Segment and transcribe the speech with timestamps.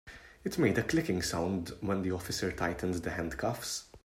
[0.43, 3.83] It made a clicking sound when the officer tightened the handcuffs.